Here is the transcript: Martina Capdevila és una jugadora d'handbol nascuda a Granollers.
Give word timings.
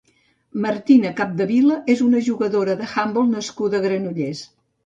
Martina 0.63 1.11
Capdevila 1.19 1.77
és 1.97 2.03
una 2.07 2.23
jugadora 2.31 2.79
d'handbol 2.81 3.31
nascuda 3.37 3.83
a 3.83 3.87
Granollers. 3.89 4.43